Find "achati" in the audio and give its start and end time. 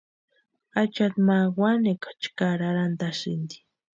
0.81-1.19